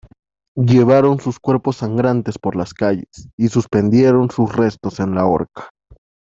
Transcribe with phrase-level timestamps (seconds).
[0.57, 5.69] Llevaron sus cuerpos sangrantes por las calles y suspendieron sus restos en la horca.